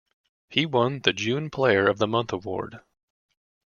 He 0.49 0.65
won 0.65 1.01
the 1.03 1.13
June 1.13 1.51
Player 1.51 1.87
of 1.87 1.99
the 1.99 2.07
Month 2.07 2.33
Award. 2.33 2.79